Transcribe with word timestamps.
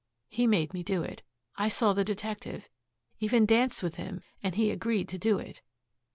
He 0.29 0.47
made 0.47 0.73
me 0.73 0.81
do 0.81 1.03
it. 1.03 1.21
I 1.57 1.69
saw 1.69 1.93
the 1.93 2.03
detective, 2.03 2.67
even 3.19 3.45
danced 3.45 3.83
with 3.83 3.97
him 3.97 4.23
and 4.41 4.55
he 4.55 4.71
agreed 4.71 5.07
to 5.09 5.19
do 5.19 5.37
it. 5.37 5.61